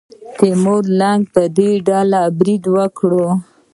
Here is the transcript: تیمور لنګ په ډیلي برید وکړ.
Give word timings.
تیمور 0.37 0.83
لنګ 0.99 1.21
په 1.33 1.41
ډیلي 1.55 2.19
برید 2.39 2.63
وکړ. 2.75 3.11